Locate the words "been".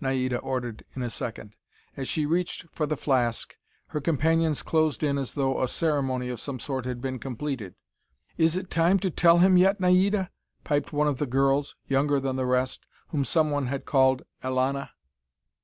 7.00-7.20